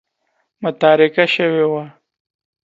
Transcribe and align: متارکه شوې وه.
متارکه 0.61 1.25
شوې 1.33 1.63
وه. 1.71 1.83